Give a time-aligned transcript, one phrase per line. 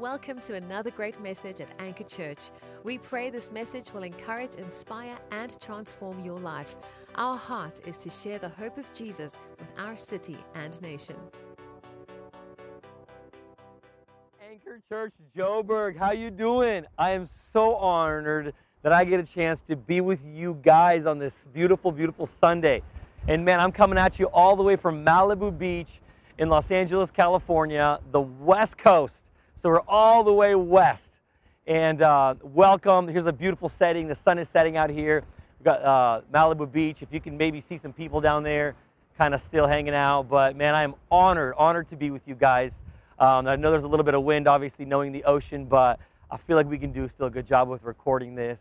[0.00, 2.50] Welcome to another great message at Anchor Church.
[2.82, 6.74] We pray this message will encourage, inspire, and transform your life.
[7.14, 11.14] Our heart is to share the hope of Jesus with our city and nation.
[14.50, 16.86] Anchor Church Joburg, how you doing?
[16.98, 18.52] I am so honored
[18.82, 22.82] that I get a chance to be with you guys on this beautiful, beautiful Sunday.
[23.28, 26.00] And man, I'm coming at you all the way from Malibu Beach
[26.36, 29.20] in Los Angeles, California, the West Coast.
[29.64, 31.10] So we're all the way west.
[31.66, 33.08] And uh, welcome.
[33.08, 34.08] Here's a beautiful setting.
[34.08, 35.24] The sun is setting out here.
[35.58, 36.98] We've got uh, Malibu Beach.
[37.00, 38.74] If you can maybe see some people down there,
[39.16, 40.28] kind of still hanging out.
[40.28, 42.72] But man, I am honored, honored to be with you guys.
[43.18, 45.98] Um, I know there's a little bit of wind, obviously, knowing the ocean, but
[46.30, 48.60] I feel like we can do still a good job with recording this.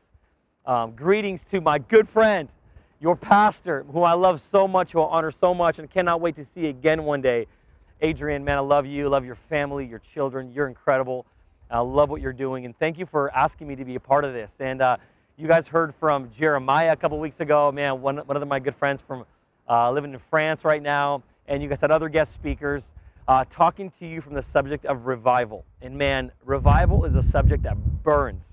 [0.66, 2.48] Um, greetings to my good friend,
[3.02, 6.38] your pastor, who I love so much, who I honor so much, and cannot wait
[6.38, 7.48] to see again one day.
[8.04, 9.08] Adrian, man, I love you.
[9.08, 10.52] love your family, your children.
[10.52, 11.26] You're incredible.
[11.72, 12.66] I love what you're doing.
[12.66, 14.52] And thank you for asking me to be a part of this.
[14.60, 14.98] And uh,
[15.38, 17.72] you guys heard from Jeremiah a couple weeks ago.
[17.72, 19.26] Man, one, one of my good friends from
[19.70, 21.24] uh, living in France right now.
[21.48, 22.92] And you guys had other guest speakers
[23.30, 25.64] uh, talking to you from the subject of revival.
[25.82, 28.44] And man, revival is a subject that burns.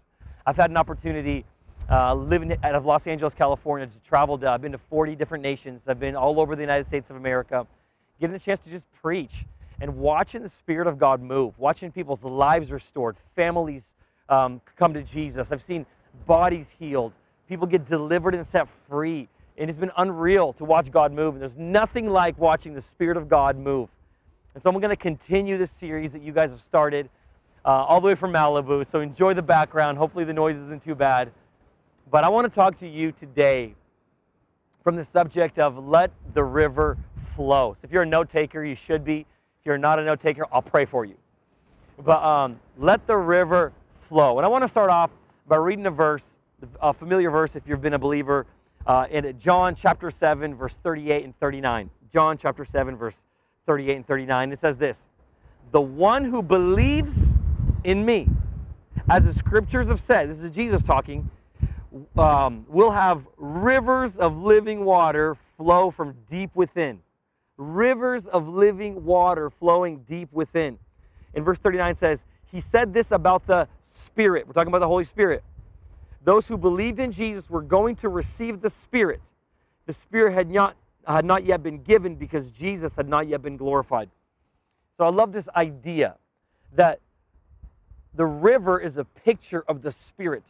[0.47, 1.45] I've had an opportunity
[1.91, 4.39] uh, living out of Los Angeles, California, to travel.
[4.39, 5.83] To, I've been to 40 different nations.
[5.89, 7.67] I've been all over the United States of America
[8.21, 9.45] getting a chance to just preach
[9.81, 13.83] and watching the Spirit of God move, watching people's lives restored, families
[14.29, 15.51] um, come to Jesus.
[15.51, 15.87] I've seen
[16.27, 17.13] bodies healed,
[17.49, 19.29] people get delivered and set free.
[19.59, 21.35] And it's been unreal to watch God move.
[21.35, 23.91] And there's nothing like watching the Spirit of God move.
[24.55, 27.11] And so I'm going to continue this series that you guys have started
[27.65, 28.91] uh, all the way from Malibu.
[28.91, 29.99] So enjoy the background.
[29.99, 31.31] Hopefully the noise isn't too bad.
[32.11, 33.75] But I want to talk to you today
[34.83, 36.97] from the subject of let the river
[37.49, 39.21] So if you're a note taker, you should be.
[39.21, 41.17] If you're not a note taker, I'll pray for you.
[41.99, 43.73] But um, let the river
[44.09, 44.39] flow.
[44.39, 45.11] And I want to start off
[45.47, 46.25] by reading a verse,
[46.81, 48.47] a familiar verse if you've been a believer,
[48.87, 51.91] uh, in John chapter 7, verse 38 and 39.
[52.13, 53.17] John chapter 7, verse
[53.67, 54.53] 38 and 39.
[54.53, 55.01] It says this
[55.73, 57.35] The one who believes
[57.85, 58.29] in me,
[59.09, 61.31] as the scriptures have said, this is Jesus talking,
[62.17, 67.01] um, will have rivers of living water flow from deep within
[67.61, 70.79] rivers of living water flowing deep within.
[71.35, 74.47] In verse 39 says, He said this about the Spirit.
[74.47, 75.45] We're talking about the Holy Spirit.
[76.25, 79.21] Those who believed in Jesus were going to receive the Spirit.
[79.87, 80.77] The Spirit had not,
[81.07, 84.11] had not yet been given because Jesus had not yet been glorified.
[84.97, 86.17] So I love this idea
[86.75, 87.01] that
[88.15, 90.45] the river is a picture of the Spirit.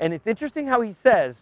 [0.00, 1.36] And it's interesting how he says,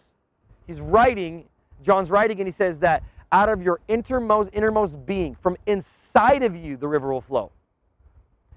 [0.65, 1.45] he's writing,
[1.83, 6.55] John's writing, and he says that out of your innermost, innermost being, from inside of
[6.55, 7.51] you, the river will flow.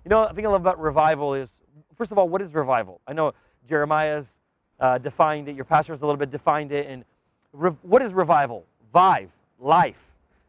[0.04, 1.60] You know, I think I love about revival is,
[1.96, 3.00] first of all, what is revival?
[3.06, 3.34] I know
[3.68, 4.34] Jeremiah's
[4.78, 6.86] uh, defined it, your pastor has a little bit defined it.
[6.86, 7.04] And
[7.52, 8.64] re- what is revival?
[8.92, 9.98] Vive, life,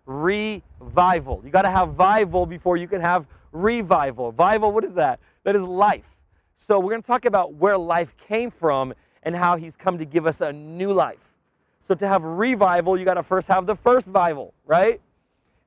[0.05, 1.41] revival.
[1.43, 4.31] You got to have vival before you can have revival.
[4.31, 5.19] Vival, what is that?
[5.43, 6.05] That is life.
[6.55, 8.93] So we're going to talk about where life came from
[9.23, 11.17] and how he's come to give us a new life.
[11.81, 15.01] So to have revival, you got to first have the first vival, right?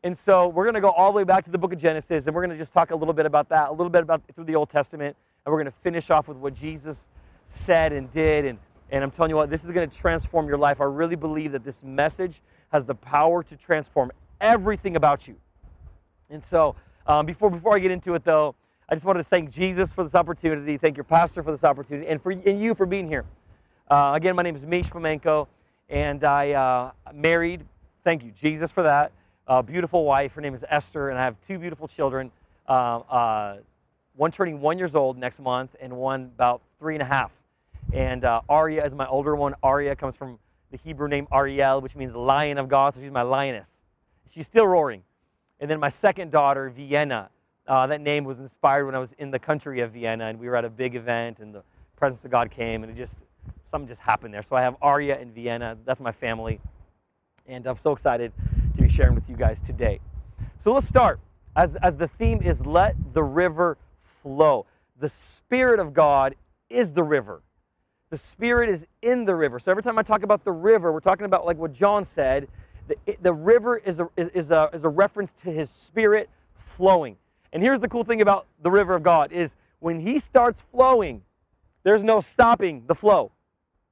[0.05, 2.27] And so we're going to go all the way back to the book of Genesis,
[2.27, 4.23] and we're going to just talk a little bit about that, a little bit about
[4.35, 6.99] through the Old Testament, and we're going to finish off with what Jesus
[7.49, 8.45] said and did.
[8.45, 8.59] And,
[8.91, 10.81] and I'm telling you what, this is going to transform your life.
[10.81, 15.37] I really believe that this message has the power to transform everything about you.
[16.31, 16.77] And so
[17.07, 18.55] um, before, before I get into it, though,
[18.89, 22.07] I just wanted to thank Jesus for this opportunity, thank your pastor for this opportunity,
[22.09, 23.25] and, for, and you for being here.
[23.89, 25.49] Uh, again, my name is Mish Fomenko
[25.89, 27.65] and I uh, married,
[28.05, 29.13] thank you, Jesus, for that.
[29.47, 30.33] A beautiful wife.
[30.33, 32.31] Her name is Esther, and I have two beautiful children.
[32.69, 33.57] Uh, uh,
[34.17, 37.31] one turning one years old next month, and one about three and a half.
[37.93, 39.55] And uh, Aria is my older one.
[39.63, 40.39] Aria comes from
[40.71, 42.95] the Hebrew name Ariel, which means lion of God.
[42.95, 43.69] So she's my lioness.
[44.33, 45.03] She's still roaring.
[45.61, 47.31] And then my second daughter, Vienna.
[47.67, 50.49] Uh, that name was inspired when I was in the country of Vienna, and we
[50.49, 51.63] were at a big event, and the
[51.97, 53.17] presence of God came, and it just
[53.75, 54.45] something just happened there.
[54.45, 55.77] So I have Aria in Vienna.
[55.85, 56.61] That's my family.
[57.49, 58.31] And I'm so excited
[58.77, 59.99] to be sharing with you guys today.
[60.63, 61.19] So let's start.
[61.57, 63.77] As, as the theme is let the river
[64.23, 64.67] flow.
[65.01, 66.37] The Spirit of God
[66.71, 67.43] is the river.
[68.11, 69.59] The Spirit is in the river.
[69.59, 72.47] So every time I talk about the river, we're talking about like what John said.
[72.87, 76.31] The, it, the river is a, is, a, is a reference to his Spirit
[76.77, 77.17] flowing.
[77.53, 81.23] And here's the cool thing about the river of God is when he starts flowing,
[81.83, 83.33] there's no stopping the flow.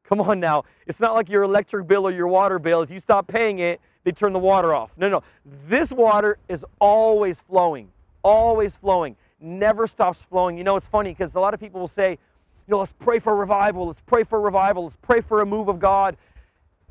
[0.04, 0.64] Come on now.
[0.86, 2.82] It's not like your electric bill or your water bill.
[2.82, 4.90] If you stop paying it, they turn the water off.
[4.96, 5.22] No, no.
[5.68, 7.88] This water is always flowing,
[8.22, 9.16] always flowing.
[9.42, 10.56] never stops flowing.
[10.56, 13.18] You know, it's funny because a lot of people will say, you know, let's pray
[13.18, 16.16] for revival, let's pray for revival, let's pray for a move of God.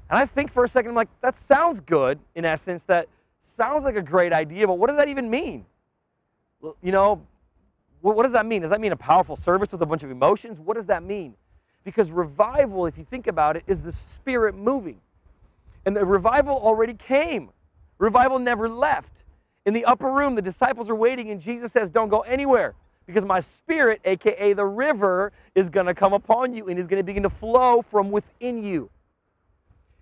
[0.10, 3.08] And I think for a second, I'm like, that sounds good in essence, that
[3.42, 5.66] sounds like a great idea, but what does that even mean?
[6.82, 7.22] You know,
[8.02, 8.62] what does that mean?
[8.62, 10.60] Does that mean a powerful service with a bunch of emotions?
[10.60, 11.36] What does that mean?
[11.84, 15.02] Because revival, if you think about it, is the Spirit moving.
[15.86, 17.50] And the revival already came.
[17.98, 19.24] Revival never left.
[19.66, 22.76] In the upper room, the disciples are waiting, and Jesus says, Don't go anywhere
[23.06, 27.00] because my spirit, aka the river, is going to come upon you and is going
[27.00, 28.90] to begin to flow from within you.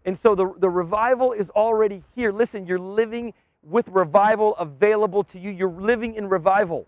[0.06, 2.32] And so the, the revival is already here.
[2.32, 3.34] Listen, you're living
[3.64, 6.88] with revival available to you, you're living in revival.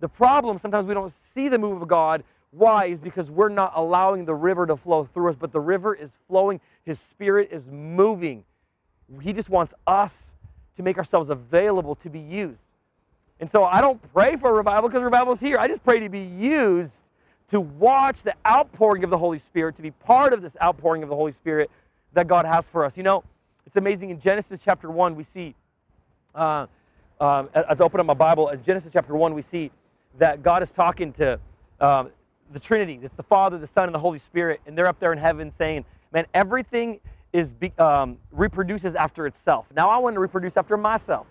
[0.00, 2.24] The problem, sometimes we don't see the move of God.
[2.50, 2.86] Why?
[2.86, 6.10] Is because we're not allowing the river to flow through us, but the river is
[6.28, 6.60] flowing.
[6.84, 8.44] His spirit is moving.
[9.22, 10.16] He just wants us
[10.76, 12.66] to make ourselves available to be used.
[13.38, 15.58] And so I don't pray for revival because revival is here.
[15.58, 16.94] I just pray to be used
[17.50, 21.08] to watch the outpouring of the Holy Spirit, to be part of this outpouring of
[21.08, 21.70] the Holy Spirit
[22.12, 22.96] that God has for us.
[22.96, 23.24] You know,
[23.66, 25.54] it's amazing in Genesis chapter 1, we see,
[26.34, 26.66] uh,
[27.20, 29.70] uh, as I open up my Bible, as Genesis chapter 1, we see
[30.18, 31.38] that God is talking to
[31.80, 32.10] um,
[32.52, 32.98] the Trinity.
[33.02, 35.52] It's the Father, the Son, and the Holy Spirit, and they're up there in heaven
[35.56, 37.00] saying, "Man, everything
[37.32, 39.66] is um, reproduces after itself.
[39.74, 41.26] Now I want to reproduce after myself."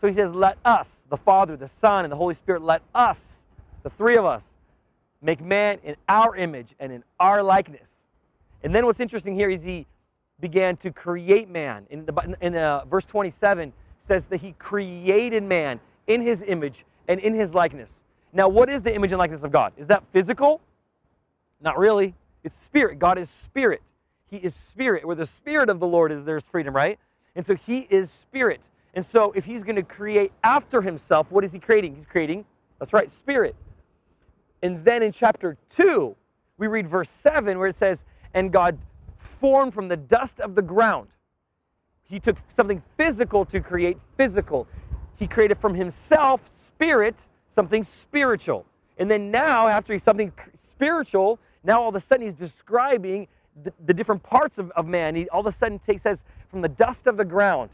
[0.00, 3.40] So He says, "Let us, the Father, the Son, and the Holy Spirit, let us,
[3.82, 4.44] the three of us,
[5.22, 7.88] make man in our image and in our likeness."
[8.62, 9.86] And then what's interesting here is He
[10.40, 11.86] began to create man.
[11.90, 13.72] In, the, in uh, verse 27
[14.06, 17.90] says that He created man in His image and in His likeness.
[18.32, 19.72] Now, what is the image and likeness of God?
[19.76, 20.60] Is that physical?
[21.60, 22.14] Not really.
[22.44, 22.98] It's spirit.
[22.98, 23.82] God is spirit.
[24.30, 25.04] He is spirit.
[25.04, 26.98] Where the spirit of the Lord is, there's freedom, right?
[27.34, 28.60] And so he is spirit.
[28.94, 31.96] And so if he's going to create after himself, what is he creating?
[31.96, 32.44] He's creating,
[32.78, 33.54] that's right, spirit.
[34.62, 36.14] And then in chapter 2,
[36.58, 38.04] we read verse 7 where it says,
[38.34, 38.78] And God
[39.18, 41.08] formed from the dust of the ground.
[42.04, 44.66] He took something physical to create physical.
[45.16, 47.14] He created from himself spirit
[47.54, 48.66] something spiritual.
[48.98, 50.32] And then now, after he's something
[50.70, 53.28] spiritual, now all of a sudden he's describing
[53.62, 55.14] the, the different parts of, of man.
[55.14, 57.70] He all of a sudden takes, says, from the dust of the ground,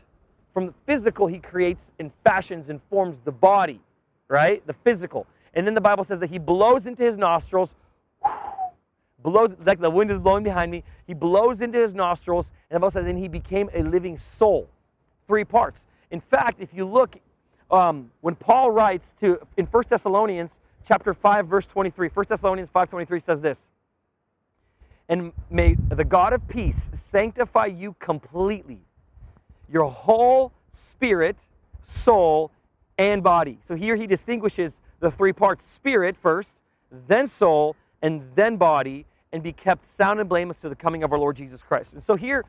[0.52, 3.80] from the physical, he creates and fashions and forms the body,
[4.28, 4.66] right?
[4.66, 5.26] The physical.
[5.54, 7.74] And then the Bible says that he blows into his nostrils,
[9.22, 10.84] blows, like the wind is blowing behind me.
[11.06, 14.68] He blows into his nostrils, and the Bible says, and he became a living soul.
[15.26, 15.84] Three parts.
[16.10, 17.16] In fact, if you look
[17.70, 20.52] um, when Paul writes to in 1 Thessalonians
[20.86, 23.68] chapter 5 verse 23 1 Thessalonians 5:23 says this
[25.08, 28.80] and may the God of peace sanctify you completely
[29.68, 31.36] your whole spirit
[31.82, 32.50] soul
[32.98, 33.58] and body.
[33.66, 36.60] So here he distinguishes the three parts spirit first
[37.08, 41.12] then soul and then body and be kept sound and blameless to the coming of
[41.12, 41.92] our Lord Jesus Christ.
[41.92, 42.44] And so here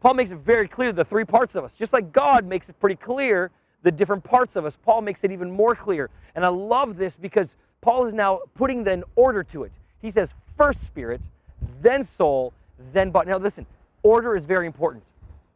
[0.00, 1.72] Paul makes it very clear the three parts of us.
[1.72, 3.50] Just like God makes it pretty clear
[3.82, 4.76] the different parts of us.
[4.82, 6.10] Paul makes it even more clear.
[6.34, 9.72] And I love this because Paul is now putting the order to it.
[10.00, 11.20] He says, first spirit,
[11.82, 12.52] then soul,
[12.92, 13.30] then body.
[13.30, 13.66] Now, listen,
[14.02, 15.04] order is very important.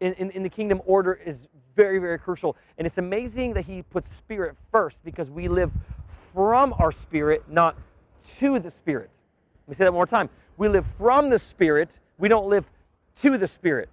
[0.01, 2.57] In, in, in the kingdom, order is very, very crucial.
[2.79, 5.71] And it's amazing that he puts spirit first because we live
[6.33, 7.77] from our spirit, not
[8.39, 9.11] to the spirit.
[9.67, 10.29] Let me say that one more time.
[10.57, 12.65] We live from the spirit, we don't live
[13.23, 13.89] to the spirit.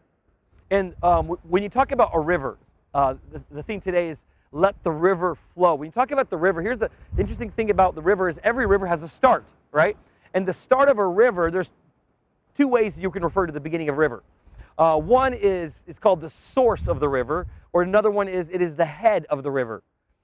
[0.69, 2.57] And um, when you talk about a river,
[2.97, 4.17] uh, the, the theme today is
[4.51, 5.75] let the river flow.
[5.75, 8.65] When you talk about the river, here's the, interesting thing about the river is every
[8.65, 9.95] river has a start, right?
[10.33, 11.71] And the start of a river, there's
[12.55, 14.23] two ways you can refer to the beginning of a river.
[14.79, 18.63] Uh, one is it's called the source of the river, or another one is it
[18.63, 19.83] is the head of the river.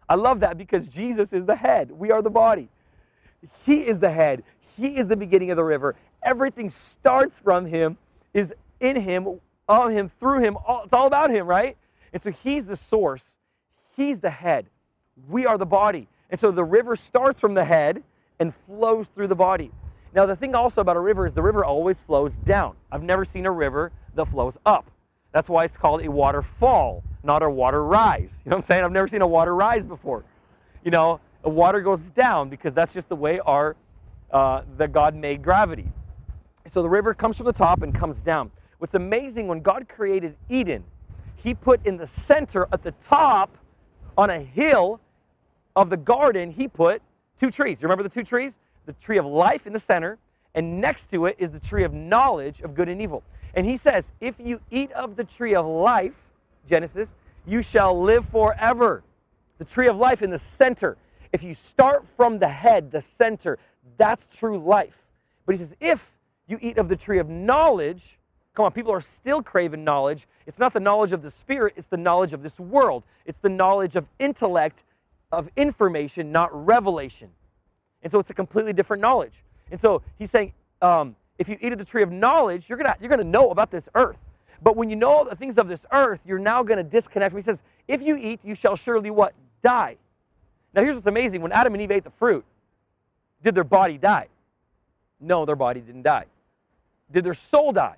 [0.10, 1.92] I love that because Jesus is the head.
[1.92, 2.70] We are the body.
[3.68, 4.44] He is the head.
[4.78, 5.96] He is the beginning of the river.
[6.24, 7.98] Everything starts from him,
[8.34, 10.58] is in him, of him, through him.
[10.84, 11.78] It's all about him, right?
[12.14, 13.36] And so he's the source.
[13.96, 14.68] He's the head.
[15.28, 16.08] We are the body.
[16.30, 18.04] And so the river starts from the head
[18.40, 19.72] and flows through the body.
[20.16, 22.76] Now, the thing also about a river is the river always flows down.
[22.92, 24.92] I've never seen a river that flows up.
[25.32, 28.40] That's why it's called a waterfall, not a water rise.
[28.46, 28.84] You know what I'm saying?
[28.84, 30.24] I've never seen a water rise before.
[30.84, 33.76] You know, water goes down because that's just the way our
[34.32, 35.88] uh, that God made gravity.
[36.72, 38.52] So the river comes from the top and comes down.
[38.78, 40.84] What's amazing when God created Eden,
[41.44, 43.58] He put in the center at the top
[44.18, 45.02] on a hill
[45.76, 47.02] of the garden, he put
[47.40, 47.82] two trees.
[47.82, 48.58] You remember the two trees?
[48.86, 50.20] The tree of life in the center,
[50.56, 53.24] and next to it is the tree of knowledge of good and evil.
[53.56, 56.16] And he says, If you eat of the tree of life,
[56.70, 57.10] Genesis,
[57.46, 59.04] you shall live forever.
[59.58, 60.98] The tree of life in the center.
[61.34, 63.58] if you start from the head, the center,
[63.98, 64.98] that's true life.
[65.46, 66.12] But he says, if
[66.48, 68.20] you eat of the tree of knowledge,
[68.56, 70.28] come on, people are still craving knowledge.
[70.46, 73.04] It's not the knowledge of the spirit, it's the knowledge of this world.
[73.26, 74.80] It's the knowledge of intellect,
[75.32, 77.30] of information, not revelation.
[78.04, 79.34] And so it's a completely different knowledge.
[79.72, 82.96] And so he's saying, um, if you eat of the tree of knowledge, you're gonna
[83.00, 84.18] you're gonna know about this earth.
[84.62, 87.36] But when you know the things of this earth, you're now gonna disconnect.
[87.36, 89.34] He says, if you eat, you shall surely what?
[89.64, 89.98] Die.
[90.74, 91.42] Now here's what's amazing.
[91.42, 92.46] When Adam and Eve ate the fruit,
[93.44, 94.28] did their body die?
[95.20, 96.26] No, their body didn't die.
[97.12, 97.96] Did their soul die?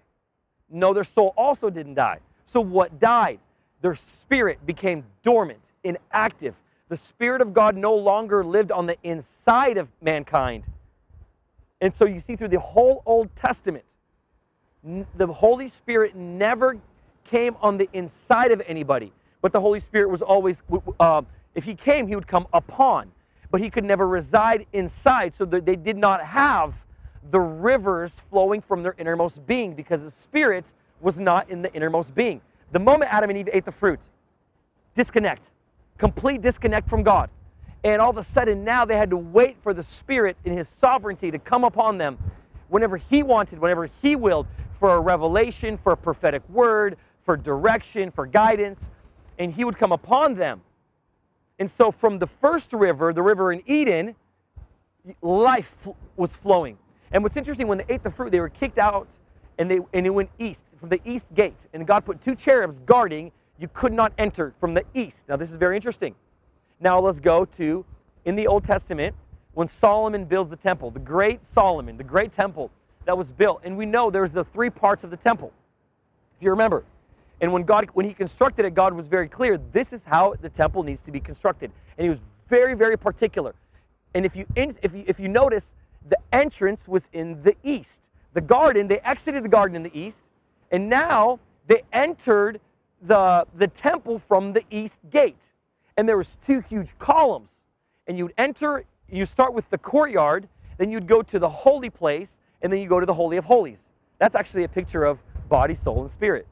[0.69, 2.19] No, their soul also didn't die.
[2.45, 3.39] So what died?
[3.81, 6.55] Their spirit became dormant, inactive.
[6.87, 10.63] The Spirit of God no longer lived on the inside of mankind.
[11.81, 13.83] And so you see through the whole Old Testament,
[14.83, 16.77] the Holy Spirit never
[17.23, 20.61] came on the inside of anybody, but the Holy Spirit was always,
[20.99, 21.23] uh,
[21.55, 23.11] if He came, He would come upon,
[23.49, 26.75] but He could never reside inside, so that they did not have
[27.31, 30.65] the rivers flowing from their innermost being because the Spirit
[31.01, 32.41] was not in the innermost being.
[32.71, 33.99] The moment Adam and Eve ate the fruit,
[34.95, 35.43] disconnect,
[35.97, 37.29] complete disconnect from God.
[37.83, 40.67] And all of a sudden now they had to wait for the Spirit in His
[40.67, 42.17] sovereignty to come upon them
[42.69, 44.47] whenever He wanted, whenever He willed,
[44.79, 48.87] for a revelation, for a prophetic word, for direction, for guidance.
[49.37, 50.61] And He would come upon them.
[51.59, 54.15] And so from the first river, the river in Eden,
[55.21, 55.73] life
[56.17, 56.77] was flowing.
[57.11, 59.07] And what's interesting, when they ate the fruit, they were kicked out
[59.57, 61.67] and, they, and it went east from the east gate.
[61.73, 63.31] And God put two cherubs guarding.
[63.57, 65.19] You could not enter from the east.
[65.29, 66.15] Now, this is very interesting.
[66.79, 67.85] Now, let's go to
[68.25, 69.15] in the Old Testament
[69.53, 72.71] when Solomon builds the temple, the great Solomon, the great temple
[73.05, 73.61] that was built.
[73.63, 75.53] And we know there's the three parts of the temple,
[76.37, 76.83] if you remember.
[77.41, 79.57] And when God, when he constructed it, God was very clear.
[79.57, 82.19] This is how the temple needs to be constructed, and he was
[82.49, 83.53] very, very particular.
[84.13, 85.71] And if you if you, if you notice,
[86.09, 88.01] the entrance was in the east.
[88.33, 90.23] The garden, they exited the garden in the east,
[90.71, 92.59] and now they entered
[93.01, 95.41] the, the temple from the east gate.
[95.97, 97.49] And there was two huge columns.
[98.07, 100.47] And you'd enter, you start with the courtyard,
[100.77, 103.45] then you'd go to the holy place, and then you go to the Holy of
[103.45, 103.79] Holies.
[104.19, 105.19] That's actually a picture of
[105.49, 106.47] body, soul, and spirit.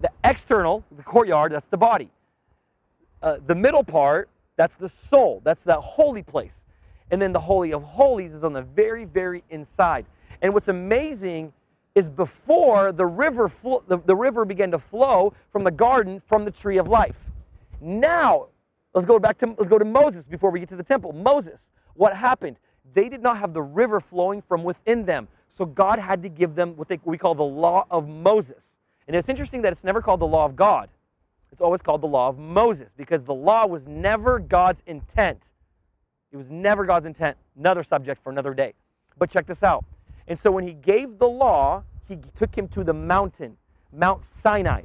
[0.00, 2.10] The external, the courtyard, that's the body.
[3.22, 5.40] Uh, the middle part, that's the soul.
[5.44, 6.54] That's that holy place.
[7.12, 10.06] And then the Holy of Holies is on the very, very inside.
[10.40, 11.52] And what's amazing
[11.94, 16.44] is before the river, flo- the, the river began to flow from the garden from
[16.44, 17.16] the tree of life.
[17.80, 18.46] Now,
[18.94, 21.12] let's go back to let's go to Moses before we get to the temple.
[21.12, 22.56] Moses, what happened?
[22.94, 25.28] They did not have the river flowing from within them.
[25.56, 28.72] So God had to give them what they, we call the law of Moses.
[29.06, 30.88] And it's interesting that it's never called the law of God.
[31.52, 35.42] It's always called the law of Moses because the law was never God's intent.
[36.32, 37.36] It was never God's intent.
[37.58, 38.72] Another subject for another day.
[39.18, 39.84] But check this out.
[40.26, 43.56] And so when he gave the law, he took him to the mountain,
[43.92, 44.82] Mount Sinai.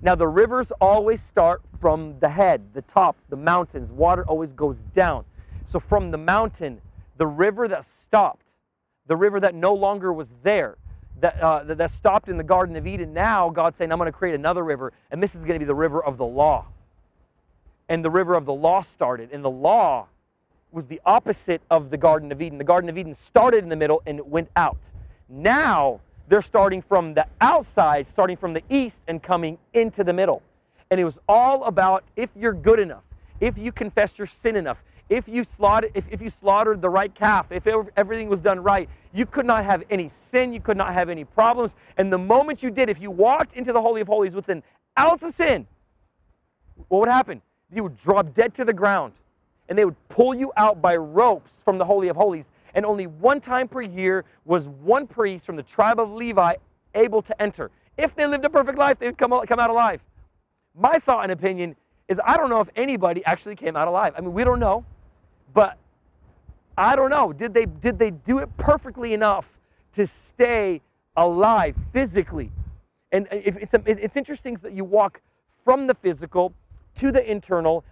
[0.00, 3.90] Now, the rivers always start from the head, the top, the mountains.
[3.90, 5.24] Water always goes down.
[5.64, 6.80] So, from the mountain,
[7.16, 8.46] the river that stopped,
[9.06, 10.76] the river that no longer was there,
[11.20, 14.12] that, uh, that, stopped in the Garden of Eden, now God's saying, I'm going to
[14.12, 16.66] create another river, and this is going to be the river of the law.
[17.88, 20.08] And the river of the law started, and the law
[20.74, 22.58] was the opposite of the Garden of Eden.
[22.58, 24.78] The Garden of Eden started in the middle and it went out.
[25.28, 30.42] Now they're starting from the outside, starting from the east and coming into the middle.
[30.90, 33.04] And it was all about if you're good enough,
[33.40, 37.14] if you confessed your sin enough, if you slaughtered, if, if you slaughtered the right
[37.14, 37.66] calf, if
[37.96, 41.24] everything was done right, you could not have any sin, you could not have any
[41.24, 41.72] problems.
[41.96, 44.62] And the moment you did, if you walked into the Holy of Holies with an
[44.98, 45.66] ounce of sin,
[46.88, 47.42] what would happen?
[47.72, 49.12] You would drop dead to the ground
[49.68, 52.46] and they would pull you out by ropes from the Holy of Holies.
[52.74, 56.54] And only one time per year was one priest from the tribe of Levi
[56.94, 57.70] able to enter.
[57.96, 60.00] If they lived a perfect life, they would come out, come out alive.
[60.74, 61.76] My thought and opinion
[62.08, 64.14] is I don't know if anybody actually came out alive.
[64.16, 64.84] I mean, we don't know,
[65.52, 65.78] but
[66.76, 67.32] I don't know.
[67.32, 69.46] Did they, did they do it perfectly enough
[69.94, 70.80] to stay
[71.16, 72.50] alive physically?
[73.12, 75.20] And uh, it's, um, it's interesting that you walk
[75.64, 76.52] from the physical
[76.96, 77.84] to the internal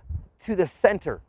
[0.45, 1.21] to the center.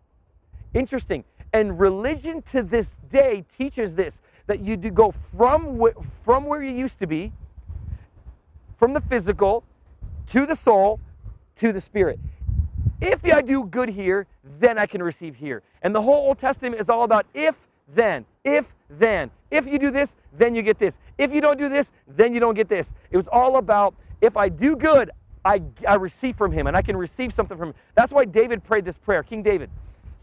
[0.73, 1.23] Interesting.
[1.51, 5.81] And religion to this day teaches this that you do go from,
[6.25, 7.31] from where you used to be,
[8.77, 9.63] from the physical
[10.27, 10.99] to the soul
[11.57, 12.19] to the spirit.
[12.99, 14.27] If I do good here,
[14.59, 15.61] then I can receive here.
[15.81, 17.55] And the whole Old Testament is all about if,
[17.93, 19.29] then, if, then.
[19.51, 20.97] If you do this, then you get this.
[21.17, 22.91] If you don't do this, then you don't get this.
[23.11, 25.11] It was all about if I do good,
[25.45, 27.75] I, I receive from him and I can receive something from him.
[27.95, 29.69] That's why David prayed this prayer, King David.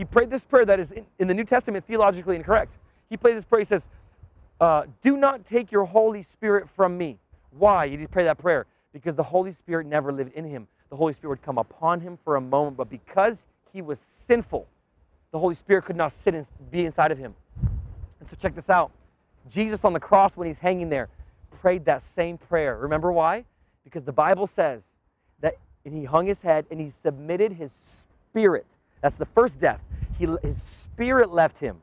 [0.01, 2.73] He prayed this prayer that is in, in the New Testament theologically incorrect.
[3.11, 3.61] He prayed this prayer.
[3.61, 3.87] He says,
[4.59, 7.19] uh, Do not take your Holy Spirit from me.
[7.51, 8.65] Why did he pray that prayer?
[8.95, 10.69] Because the Holy Spirit never lived in him.
[10.89, 13.37] The Holy Spirit would come upon him for a moment, but because
[13.75, 14.67] he was sinful,
[15.33, 17.35] the Holy Spirit could not sit and be inside of him.
[18.21, 18.93] And so check this out.
[19.51, 21.11] Jesus on the cross, when he's hanging there,
[21.61, 22.75] prayed that same prayer.
[22.79, 23.45] Remember why?
[23.85, 24.81] Because the Bible says
[25.43, 27.71] that and he hung his head and he submitted his
[28.31, 28.65] spirit.
[29.03, 29.81] That's the first death.
[30.21, 31.79] He, his spirit left him.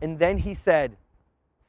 [0.00, 0.96] And then he said,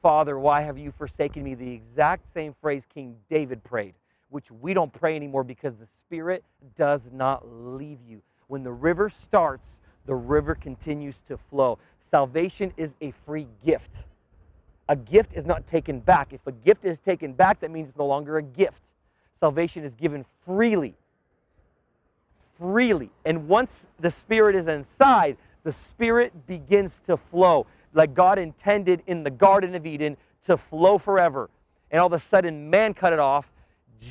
[0.00, 1.54] Father, why have you forsaken me?
[1.54, 3.92] The exact same phrase King David prayed,
[4.30, 6.42] which we don't pray anymore because the Spirit
[6.74, 8.22] does not leave you.
[8.46, 11.78] When the river starts, the river continues to flow.
[12.00, 14.04] Salvation is a free gift.
[14.88, 16.32] A gift is not taken back.
[16.32, 18.80] If a gift is taken back, that means it's no longer a gift.
[19.38, 20.94] Salvation is given freely.
[22.60, 23.10] Freely.
[23.24, 29.24] And once the Spirit is inside, the Spirit begins to flow like God intended in
[29.24, 31.50] the Garden of Eden to flow forever.
[31.90, 33.50] And all of a sudden, man cut it off.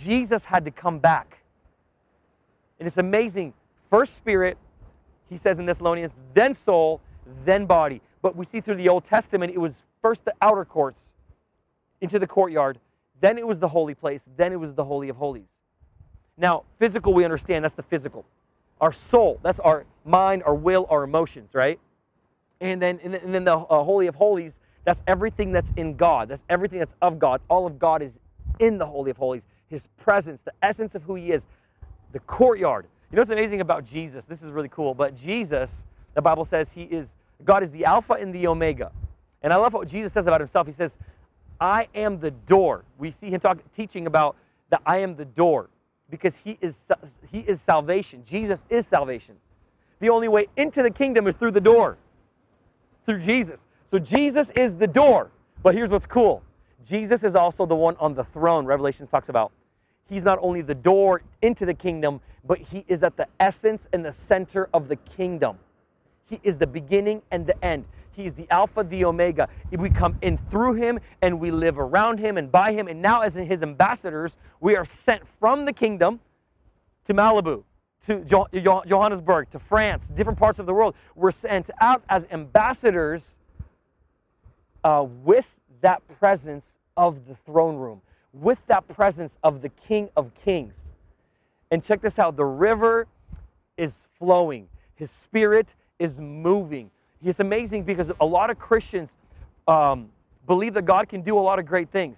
[0.04, 1.40] Jesus had to come back.
[2.80, 3.54] And it's amazing.
[3.90, 4.58] First spirit,
[5.30, 7.02] he says in Thessalonians, then soul,
[7.46, 8.02] then body.
[8.22, 11.10] But we see through the Old Testament, it was first the outer courts
[12.02, 12.80] into the courtyard,
[13.22, 15.48] then it was the holy place, then it was the Holy of Holies.
[16.40, 18.26] Now, physical, we understand that's the physical.
[18.80, 21.80] Our soul, that's our mind, our will, our emotions, right?
[22.62, 24.54] And then, and then the uh, Holy of Holies,
[24.86, 26.30] that's everything that's in God.
[26.30, 27.42] That's everything that's of God.
[27.50, 28.14] All of God is
[28.60, 29.44] in the Holy of Holies.
[29.68, 31.46] His presence, the essence of who He is,
[32.14, 32.86] the courtyard.
[33.12, 34.24] You know what's amazing about Jesus?
[34.28, 34.94] This is really cool.
[34.94, 35.70] But Jesus,
[36.14, 37.08] the Bible says He is,
[37.44, 38.92] God is the Alpha and the Omega.
[39.42, 40.68] And I love what Jesus says about Himself.
[40.68, 40.96] He says,
[41.60, 42.86] I am the door.
[42.98, 44.38] We see Him talk, teaching about
[44.70, 45.70] that I am the door
[46.10, 46.86] because He is,
[47.32, 48.24] he is salvation.
[48.26, 49.36] Jesus is salvation.
[50.00, 51.98] The only way into the kingdom is through the door
[53.10, 53.60] through Jesus.
[53.90, 55.32] So Jesus is the door.
[55.64, 56.44] But here's what's cool
[56.88, 59.52] Jesus is also the one on the throne, Revelation talks about.
[60.08, 64.06] He's not only the door into the kingdom, but he is at the essence and
[64.06, 65.58] the center of the kingdom.
[66.26, 67.86] He is the beginning and the end.
[68.12, 69.48] He's the Alpha, the Omega.
[69.72, 72.88] We come in through him and we live around him and by him.
[72.88, 76.20] And now, as his ambassadors, we are sent from the kingdom
[77.06, 77.64] to Malibu
[78.10, 80.96] to Johannesburg, to France, different parts of the world.
[81.16, 83.36] We're sent out as ambassadors
[84.84, 85.46] uh, with
[85.82, 86.66] that presence
[86.98, 88.02] of the throne room,
[88.34, 90.76] with that presence of the King of Kings.
[91.72, 93.08] And check this out the river
[93.78, 96.92] is flowing, His Spirit is moving.
[97.24, 99.10] It's amazing because a lot of Christians
[99.68, 100.10] um,
[100.48, 102.18] believe that God can do a lot of great things,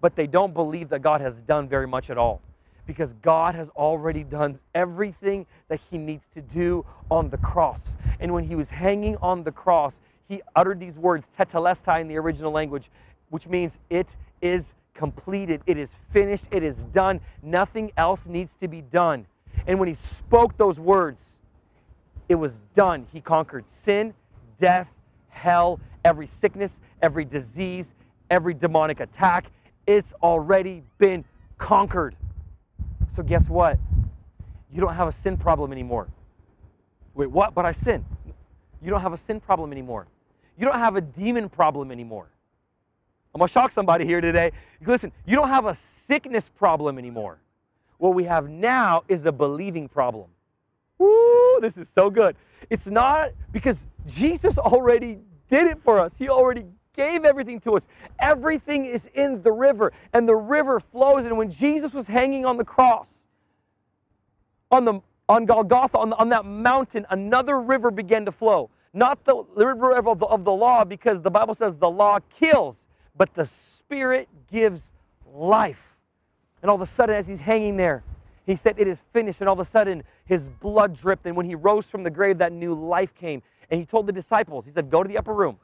[0.00, 2.40] but they don't believe that God has done very much at all
[2.86, 7.96] because God has already done everything that he needs to do on the cross.
[8.20, 9.94] And when he was hanging on the cross,
[10.28, 12.90] he uttered these words, tetelestai in the original language,
[13.30, 14.08] which means it
[14.40, 17.20] is completed, it is finished, it is done.
[17.42, 19.26] Nothing else needs to be done.
[19.66, 21.22] And when he spoke those words,
[22.32, 23.06] it was done.
[23.12, 24.14] He conquered sin,
[24.58, 24.88] death,
[25.28, 27.92] hell, every sickness, every disease,
[28.30, 29.50] every demonic attack.
[29.86, 31.26] It's already been
[31.58, 32.16] conquered.
[33.14, 33.78] So guess what?
[34.72, 36.08] You don't have a sin problem anymore.
[37.14, 37.54] Wait, what?
[37.54, 38.02] But I sin.
[38.80, 40.06] You don't have a sin problem anymore.
[40.58, 42.28] You don't have a demon problem anymore.
[43.34, 44.52] I'm to shock somebody here today.
[44.86, 47.38] Listen, you don't have a sickness problem anymore.
[47.98, 50.30] What we have now is a believing problem.
[51.02, 52.36] Woo, this is so good.
[52.70, 56.12] It's not because Jesus already did it for us.
[56.18, 57.86] He already gave everything to us.
[58.18, 61.24] Everything is in the river, and the river flows.
[61.24, 63.08] And when Jesus was hanging on the cross,
[64.70, 68.70] on, the, on Golgotha, on, the, on that mountain, another river began to flow.
[68.94, 72.76] Not the river of the, of the law, because the Bible says the law kills,
[73.16, 74.82] but the Spirit gives
[75.34, 75.82] life.
[76.60, 78.04] And all of a sudden, as he's hanging there,
[78.46, 79.40] he said, It is finished.
[79.40, 81.26] And all of a sudden, his blood dripped.
[81.26, 83.42] And when he rose from the grave, that new life came.
[83.70, 85.58] And he told the disciples, He said, Go to the upper room.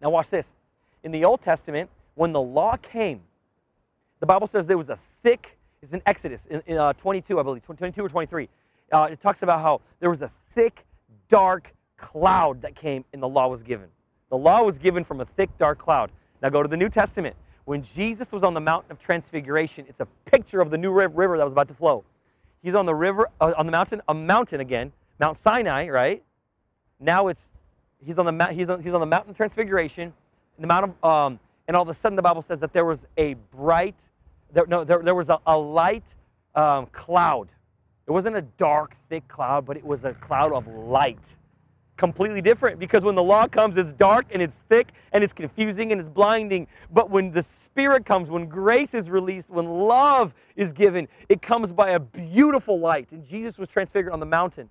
[0.00, 0.46] Now, watch this.
[1.02, 3.22] In the Old Testament, when the law came,
[4.20, 7.42] the Bible says there was a thick, it's in Exodus in, in uh, 22, I
[7.42, 8.48] believe, 22 or 23.
[8.90, 10.84] Uh, it talks about how there was a thick,
[11.28, 13.88] dark cloud that came and the law was given.
[14.30, 16.10] The law was given from a thick, dark cloud.
[16.42, 17.36] Now go to the New Testament.
[17.68, 21.36] When Jesus was on the mountain of transfiguration, it's a picture of the new river
[21.36, 22.02] that was about to flow.
[22.62, 26.22] He's on the river, uh, on the mountain, a mountain again, Mount Sinai, right?
[26.98, 27.46] Now it's
[28.02, 30.14] he's on the he's on, he's on the mountain transfiguration,
[30.58, 33.04] the mount of, um, and all of a sudden the Bible says that there was
[33.18, 33.96] a bright,
[34.50, 36.06] there, no, there, there was a, a light
[36.54, 37.50] um, cloud.
[38.06, 41.18] It wasn't a dark, thick cloud, but it was a cloud of light.
[41.98, 45.90] Completely different because when the law comes, it's dark and it's thick and it's confusing
[45.90, 46.68] and it's blinding.
[46.92, 51.72] But when the Spirit comes, when grace is released, when love is given, it comes
[51.72, 53.08] by a beautiful light.
[53.10, 54.70] And Jesus was transfigured on the mountain.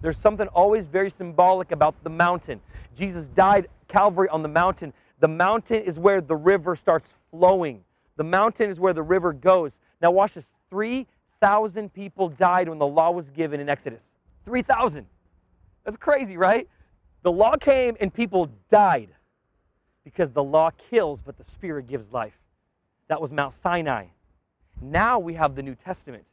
[0.00, 2.60] There's something always very symbolic about the mountain.
[2.96, 4.92] Jesus died Calvary on the mountain.
[5.18, 7.82] The mountain is where the river starts flowing.
[8.16, 9.72] The mountain is where the river goes.
[10.00, 14.02] Now, watch this 3,000 people died when the law was given in Exodus.
[14.44, 15.06] 3,000.
[15.88, 16.68] That's crazy, right?
[17.22, 19.08] The law came and people died
[20.04, 22.38] because the law kills, but the Spirit gives life.
[23.08, 24.08] That was Mount Sinai.
[24.82, 26.26] Now we have the New Testament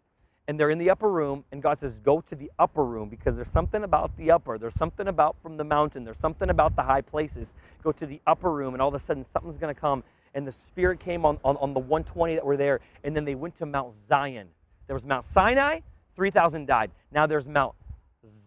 [0.49, 3.37] and they're in the upper room and god says go to the upper room because
[3.37, 6.83] there's something about the upper there's something about from the mountain there's something about the
[6.83, 9.79] high places go to the upper room and all of a sudden something's going to
[9.79, 10.03] come
[10.35, 13.33] and the spirit came on, on, on the 120 that were there and then they
[13.33, 14.47] went to mount zion
[14.85, 15.79] there was mount sinai
[16.15, 17.73] 3000 died now there's mount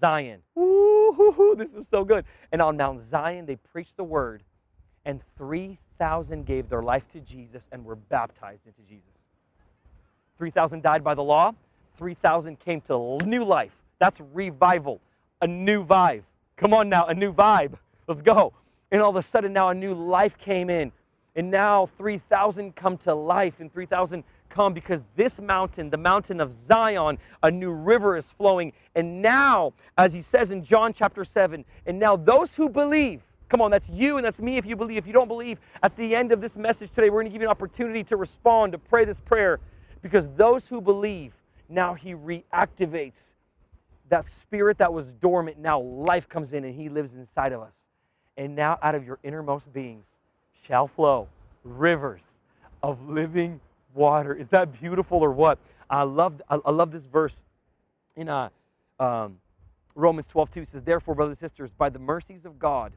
[0.01, 4.43] zion Woo-hoo-hoo, this is so good and on mount zion they preached the word
[5.05, 9.05] and 3000 gave their life to jesus and were baptized into jesus
[10.39, 11.53] 3000 died by the law
[11.99, 13.73] 3,000 came to new life.
[13.99, 15.01] That's revival,
[15.43, 16.23] a new vibe.
[16.57, 17.75] Come on now, a new vibe.
[18.07, 18.55] Let's go.
[18.91, 20.93] And all of a sudden, now a new life came in.
[21.37, 26.53] And now 3,000 come to life, and 3,000 come because this mountain, the mountain of
[26.53, 28.73] Zion, a new river is flowing.
[28.95, 33.61] And now, as he says in John chapter 7, and now those who believe, come
[33.61, 34.99] on, that's you and that's me if you believe.
[34.99, 37.43] If you don't believe, at the end of this message today, we're going to give
[37.43, 39.61] you an opportunity to respond, to pray this prayer,
[40.03, 41.33] because those who believe,
[41.69, 43.33] now he reactivates
[44.09, 45.59] that spirit that was dormant.
[45.59, 47.73] Now life comes in and he lives inside of us.
[48.37, 50.05] And now out of your innermost beings
[50.67, 51.29] shall flow
[51.65, 52.21] rivers
[52.83, 53.61] of living
[53.95, 54.35] water.
[54.35, 55.59] Is that beautiful or what?
[55.91, 57.43] I love, I love this verse
[58.17, 58.51] in uh,
[59.01, 59.39] um,
[59.95, 62.93] Romans 12 2 says, Therefore, brothers and sisters, by the mercies of God,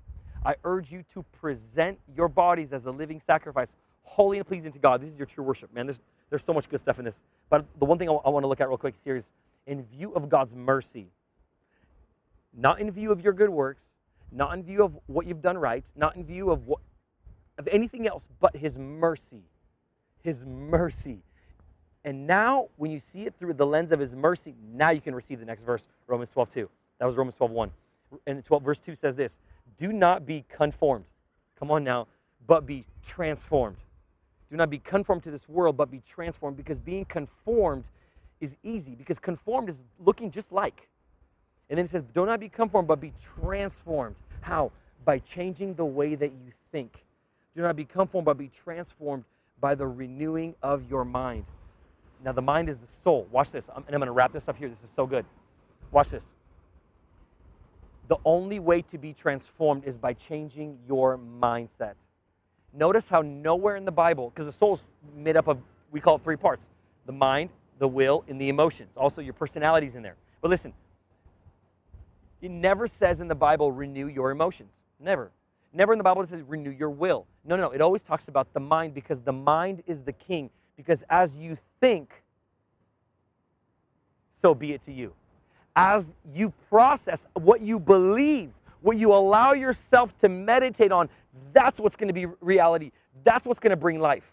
[0.46, 3.70] I urge you to present your bodies as a living sacrifice,
[4.04, 5.02] holy and pleasing to God.
[5.02, 5.88] This is your true worship, man.
[5.88, 6.00] This,
[6.30, 7.20] there's so much good stuff in this.
[7.50, 9.30] But the one thing I, I want to look at real quick here is
[9.68, 11.08] in view of God's mercy,
[12.54, 13.84] not in view of your good works,
[14.32, 16.80] not in view of what you've done right, not in view of what
[17.58, 19.44] of anything else, but His mercy.
[20.24, 21.20] His mercy.
[22.04, 25.14] And now, when you see it through the lens of His mercy, now you can
[25.14, 26.70] receive the next verse, Romans 12, 2.
[27.00, 27.72] That was Romans 12, 1.
[28.28, 29.38] And 12, verse 2 says this
[29.78, 31.06] Do not be conformed.
[31.60, 32.08] Come on now,
[32.48, 33.78] but be transformed
[34.52, 37.86] do not be conformed to this world, but be transformed because being conformed
[38.42, 40.90] is easy because conformed is looking just like.
[41.70, 44.16] And then it says, do not be conformed, but be transformed.
[44.42, 44.74] How?
[45.06, 47.06] By changing the way that you think.
[47.56, 49.24] Do not be conformed, but be transformed
[49.62, 51.46] by the renewing of your mind.
[52.24, 53.28] Now, the mind is the soul.
[53.32, 53.66] Watch this.
[53.74, 54.68] And I'm going to wrap this up here.
[54.68, 55.26] This is so good.
[55.92, 56.26] Watch this.
[58.08, 61.94] The only way to be transformed is by changing your mindset.
[62.74, 65.60] Notice how nowhere in the Bible, because the soul's made up of,
[65.92, 66.66] we call it three parts
[67.06, 68.92] the mind, the will, and the emotions.
[68.96, 70.16] Also, your personality's in there.
[70.42, 70.74] But listen,
[72.42, 74.74] it never says in the Bible, renew your emotions.
[75.00, 75.32] Never.
[75.74, 77.26] Never in the Bible it says renew your will.
[77.46, 77.72] No, no, no.
[77.72, 80.50] It always talks about the mind because the mind is the king.
[80.76, 82.12] Because as you think,
[84.42, 85.14] so be it to you.
[85.76, 91.08] As you process what you believe, what you allow yourself to meditate on,
[91.54, 92.92] that's what's going to be reality.
[93.24, 94.26] That's what's going to bring life.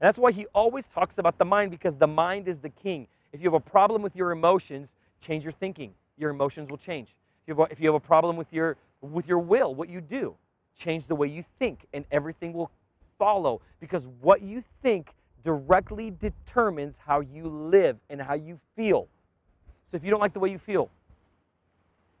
[0.00, 3.06] And that's why he always talks about the mind because the mind is the king.
[3.32, 5.94] If you have a problem with your emotions, change your thinking.
[6.18, 7.08] Your emotions will change.
[7.42, 9.88] If you have a, if you have a problem with your, with your will, what
[9.88, 10.34] you do,
[10.76, 12.70] change the way you think, and everything will
[13.18, 19.08] follow because what you think directly determines how you live and how you feel.
[19.90, 20.90] So if you don't like the way you feel,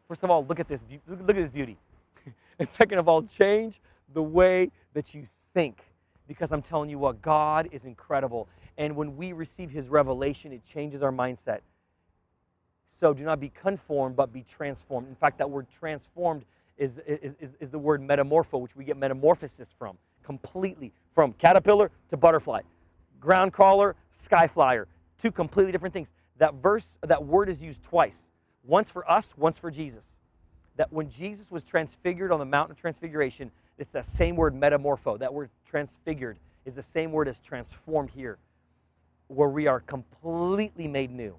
[0.08, 0.80] first of all, look at this.
[1.08, 1.76] Look at this beauty.
[2.58, 3.80] and second of all, change
[4.14, 5.78] the way that you think.
[6.28, 8.48] Because I'm telling you what, God is incredible.
[8.78, 11.60] And when we receive His revelation, it changes our mindset.
[12.98, 15.08] So do not be conformed, but be transformed.
[15.08, 16.44] In fact, that word transformed
[16.78, 21.90] is, is, is, is the word metamorpho, which we get metamorphosis from, completely from caterpillar
[22.10, 22.60] to butterfly,
[23.20, 24.86] ground crawler, sky flyer,
[25.20, 26.08] two completely different things.
[26.38, 28.18] That verse, that word is used twice
[28.66, 30.04] once for us, once for Jesus.
[30.76, 35.18] That when Jesus was transfigured on the mountain of transfiguration, it's that same word metamorpho.
[35.18, 38.38] That word transfigured is the same word as transformed here,
[39.28, 41.34] where we are completely made new.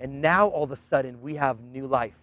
[0.00, 2.16] And now all of a sudden we have new life.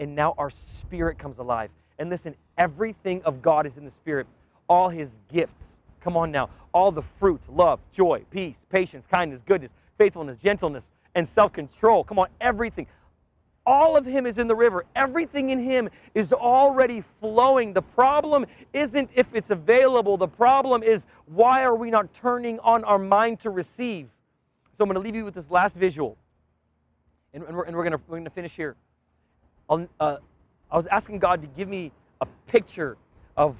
[0.00, 1.70] And now our spirit comes alive.
[1.98, 4.26] And listen, everything of God is in the spirit,
[4.68, 5.64] all his gifts.
[6.00, 6.50] Come on now.
[6.72, 12.04] All the fruit, love, joy, peace, patience, kindness, goodness, faithfulness, gentleness, and self control.
[12.04, 12.86] Come on, everything.
[13.66, 14.84] All of him is in the river.
[14.94, 17.72] Everything in him is already flowing.
[17.72, 20.18] The problem isn't if it's available.
[20.18, 24.08] The problem is why are we not turning on our mind to receive?
[24.76, 26.18] So I'm going to leave you with this last visual.
[27.32, 28.76] And, and we're, and we're going we're to finish here.
[29.70, 30.16] Uh,
[30.74, 32.96] I was asking God to give me a picture
[33.36, 33.56] of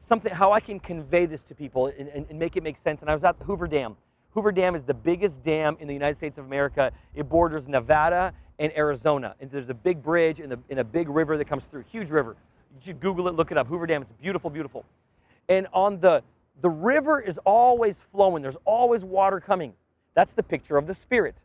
[0.00, 3.02] something, how I can convey this to people and, and, and make it make sense.
[3.02, 3.94] And I was at the Hoover Dam.
[4.32, 6.90] Hoover Dam is the biggest dam in the United States of America.
[7.14, 9.36] It borders Nevada and Arizona.
[9.40, 12.36] And there's a big bridge and, a big river that comes through, huge river.
[12.74, 13.68] You should Google it, look it up.
[13.68, 14.84] Hoover Dam is beautiful, beautiful.
[15.48, 16.20] And on the,
[16.62, 19.72] the river is always flowing, there's always water coming.
[20.14, 21.36] That's the picture of the spirit.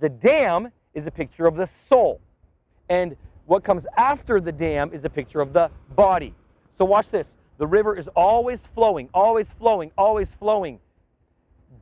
[0.00, 2.20] The dam is a picture of the soul.
[2.90, 3.16] And
[3.50, 6.32] what comes after the dam is a picture of the body.
[6.78, 7.36] So watch this.
[7.58, 10.78] The river is always flowing, always flowing, always flowing.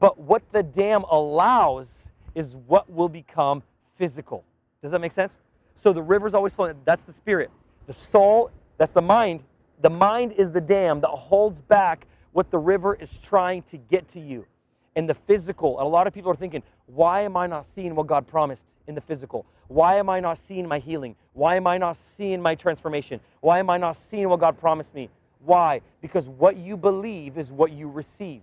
[0.00, 3.62] But what the dam allows is what will become
[3.98, 4.44] physical.
[4.80, 5.36] Does that make sense?
[5.74, 6.74] So the river's always flowing.
[6.86, 7.50] That's the spirit.
[7.86, 9.42] The soul, that's the mind.
[9.82, 14.08] The mind is the dam that holds back what the river is trying to get
[14.12, 14.46] to you.
[14.98, 17.94] And the physical, and a lot of people are thinking, why am I not seeing
[17.94, 19.46] what God promised in the physical?
[19.68, 21.14] Why am I not seeing my healing?
[21.34, 23.20] Why am I not seeing my transformation?
[23.40, 25.08] Why am I not seeing what God promised me?
[25.44, 25.82] Why?
[26.00, 28.40] Because what you believe is what you receive.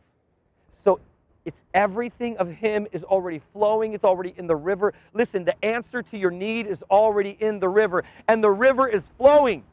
[0.82, 1.02] So
[1.44, 4.94] it's everything of Him is already flowing, it's already in the river.
[5.14, 9.04] Listen, the answer to your need is already in the river, and the river is
[9.18, 9.66] flowing.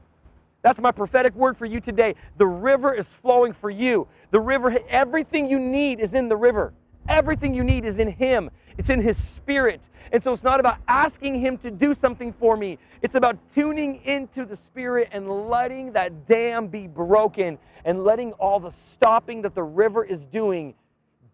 [0.63, 2.15] That's my prophetic word for you today.
[2.39, 4.07] The river is flowing for you.
[4.31, 6.73] The river, everything you need is in the river.
[7.09, 8.49] Everything you need is in Him,
[8.79, 9.81] it's in His Spirit.
[10.13, 13.97] And so it's not about asking Him to do something for me, it's about tuning
[14.05, 19.57] into the Spirit and letting that dam be broken and letting all the stopping that
[19.57, 20.75] the river is doing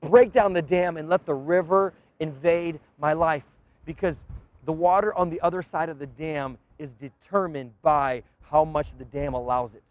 [0.01, 3.45] break down the dam and let the river invade my life.
[3.85, 4.23] Because
[4.65, 9.05] the water on the other side of the dam is determined by how much the
[9.05, 9.83] dam allows it.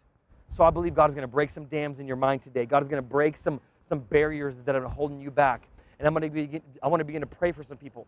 [0.50, 2.64] So I believe God is going to break some dams in your mind today.
[2.64, 5.66] God is going to break some some barriers that are holding you back.
[5.98, 8.06] And I'm going to begin, I want to begin to pray for some people.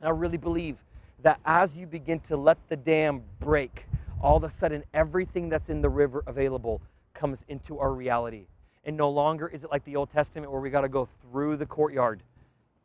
[0.00, 0.78] And I really believe
[1.22, 3.86] that as you begin to let the dam break,
[4.20, 6.80] all of a sudden everything that's in the river available
[7.14, 8.46] comes into our reality.
[8.84, 11.58] And no longer is it like the Old Testament where we got to go through
[11.58, 12.22] the courtyard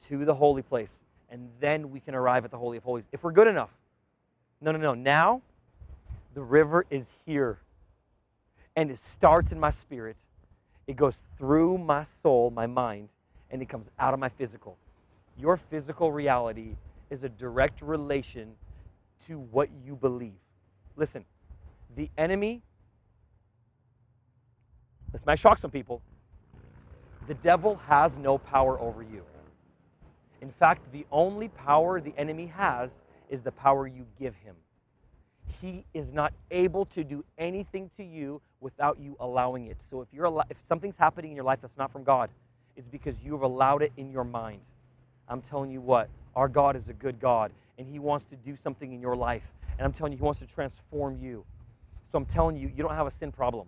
[0.10, 3.24] to the holy place and then we can arrive at the Holy of Holies if
[3.24, 3.72] we're good enough.
[4.62, 4.94] No, no, no.
[4.94, 5.42] Now
[6.38, 7.58] the river is here
[8.76, 10.16] and it starts in my spirit
[10.86, 13.10] it goes through my soul, my mind,
[13.50, 14.78] and it comes out of my physical.
[15.36, 16.76] Your physical reality
[17.10, 18.52] is a direct relation
[19.26, 20.38] to what you believe.
[20.96, 21.26] Listen,
[21.96, 22.62] the enemy,
[25.12, 26.04] this might shock some people,
[27.28, 29.24] the devil has no power over you.
[30.42, 32.92] In fact, the only power the enemy has
[33.28, 34.56] is the power you give him.
[35.62, 39.78] He is not able to do anything to you without you allowing it.
[39.90, 42.30] So if you're if something's happening in your life that's not from God,
[42.76, 44.62] it's because you have allowed it in your mind.
[45.28, 48.56] I'm telling you what, our God is a good God and he wants to do
[48.56, 49.44] something in your life.
[49.78, 51.44] And I'm telling you he wants to transform you.
[52.12, 53.68] So I'm telling you, you don't have a sin problem.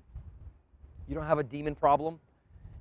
[1.07, 2.19] You don't have a demon problem.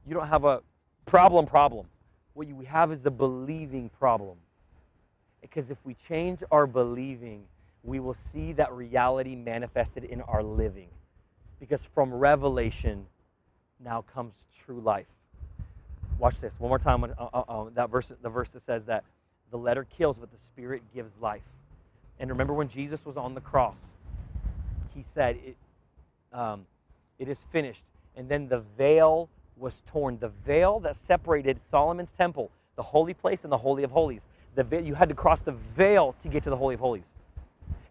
[0.07, 0.61] You don't have a
[1.07, 1.87] problem problem.
[2.35, 4.37] What you have is a believing problem.
[5.40, 7.44] Because if we change our believing,
[7.85, 10.88] we will see that reality manifested in our living.
[11.61, 13.07] Because from revelation
[13.81, 15.07] now comes true life.
[16.19, 17.05] Watch this one more time.
[17.05, 19.05] Uh, uh, uh, that verse, the verse that says that
[19.51, 21.43] the letter kills, but the spirit gives life.
[22.19, 23.79] And remember when Jesus was on the cross,
[24.95, 25.57] he said, "It,
[26.33, 26.67] um,
[27.19, 27.83] it is finished."
[28.17, 30.19] And then the veil was torn.
[30.19, 34.23] The veil that separated Solomon's temple, the holy place, and the holy of holies.
[34.57, 37.12] The veil, you had to cross the veil to get to the holy of holies.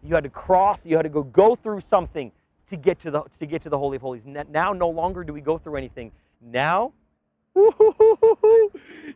[0.02, 0.86] You had to cross.
[0.86, 2.32] You had to go go through something
[2.68, 4.22] to get to the to get to the holy of holies.
[4.24, 6.12] Now, no longer do we go through anything.
[6.40, 6.92] Now,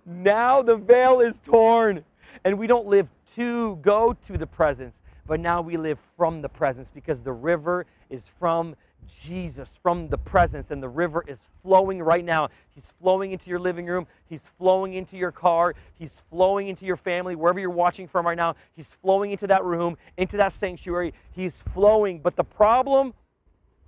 [0.06, 2.04] now the veil is torn,
[2.44, 6.48] and we don't live to go to the presence, but now we live from the
[6.48, 8.74] presence because the river is from
[9.22, 12.48] Jesus from the presence, and the river is flowing right now.
[12.74, 14.06] He's flowing into your living room.
[14.28, 15.74] He's flowing into your car.
[15.98, 18.56] He's flowing into your family, wherever you're watching from right now.
[18.74, 21.14] He's flowing into that room, into that sanctuary.
[21.30, 22.20] He's flowing.
[22.20, 23.14] But the problem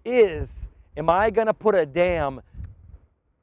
[0.05, 0.53] is
[0.97, 2.41] am I going to put a dam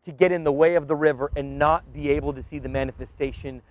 [0.04, 2.70] to get in the way of the river and not be able to see the
[2.70, 3.62] manifestation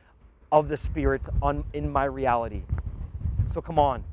[0.53, 2.63] of the Spirit on, in my reality?
[3.53, 4.05] So come on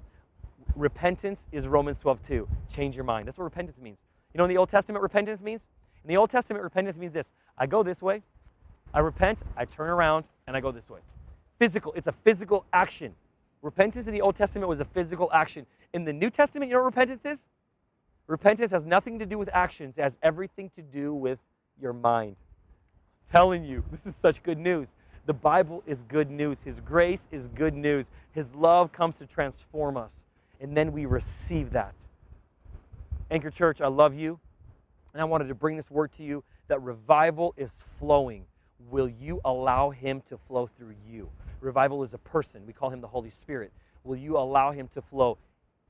[0.78, 2.48] repentance is Romans 12, 2.
[2.74, 3.28] Change your mind.
[3.28, 3.98] That's what repentance means.
[4.34, 5.62] You know in the Old Testament repentance means?
[6.04, 8.22] In the Old Testament, repentance means this I go this way,
[8.94, 11.00] I repent, I turn around, and I go this way.
[11.60, 13.16] Physical, it's a physical action.
[13.62, 15.66] Repentance in the Old Testament was a physical action.
[15.94, 17.40] In the New Testament, you know what repentance is?
[18.28, 21.40] Repentance has nothing to do with actions, it has everything to do with
[21.82, 22.36] your mind.
[23.32, 24.88] telling you, this is such good news.
[25.26, 26.58] The Bible is good news.
[26.64, 28.06] His grace is good news.
[28.32, 30.14] His love comes to transform us.
[30.60, 31.94] And then we receive that.
[33.30, 34.40] Anchor Church, I love you.
[35.14, 38.46] And I wanted to bring this word to you that revival is flowing.
[38.90, 41.30] Will you allow him to flow through you?
[41.60, 42.66] Revival is a person.
[42.66, 43.72] We call him the Holy Spirit.
[44.04, 45.38] Will you allow him to flow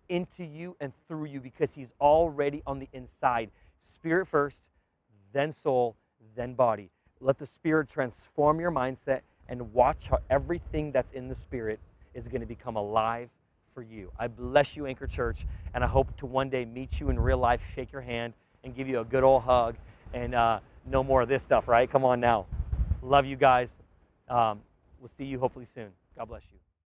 [0.10, 3.52] into you and through you because he's already on the inside?
[3.82, 4.58] Spirit first,
[5.34, 5.96] then soul,
[6.36, 6.90] then body.
[7.20, 11.80] Let the Spirit transform your mindset and watch how everything that's in the Spirit
[12.14, 13.30] is going to become alive
[13.78, 14.12] for you.
[14.18, 17.38] I bless you, Anchor Church, and I hope to one day meet you in real
[17.38, 19.76] life, shake your hand, and give you a good old hug
[20.16, 21.88] and uh, no more of this stuff, right?
[21.88, 22.48] Come on now.
[23.04, 23.70] Love you guys.
[24.30, 24.62] Um,
[25.00, 25.90] we'll see you hopefully soon.
[26.18, 26.67] God bless you.